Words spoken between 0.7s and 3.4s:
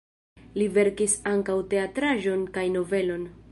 verkis ankaŭ teatraĵon kaj novelon.